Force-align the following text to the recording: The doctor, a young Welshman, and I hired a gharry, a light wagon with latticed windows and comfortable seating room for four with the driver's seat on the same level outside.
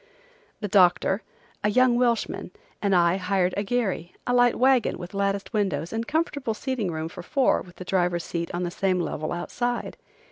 The 0.61 0.67
doctor, 0.67 1.21
a 1.63 1.69
young 1.69 1.95
Welshman, 1.95 2.49
and 2.81 2.95
I 2.95 3.17
hired 3.17 3.53
a 3.55 3.61
gharry, 3.61 4.15
a 4.25 4.33
light 4.33 4.55
wagon 4.57 4.97
with 4.97 5.13
latticed 5.13 5.53
windows 5.53 5.93
and 5.93 6.07
comfortable 6.07 6.55
seating 6.55 6.89
room 6.89 7.07
for 7.07 7.21
four 7.21 7.61
with 7.61 7.75
the 7.75 7.85
driver's 7.85 8.23
seat 8.23 8.49
on 8.51 8.63
the 8.63 8.71
same 8.71 8.99
level 8.99 9.31
outside. 9.31 9.97